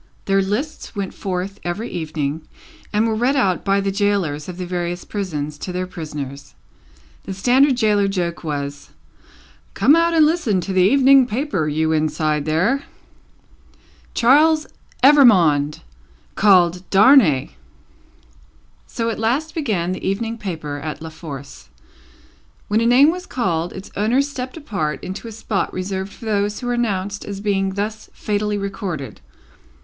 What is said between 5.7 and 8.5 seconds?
their prisoners. The standard gaoler joke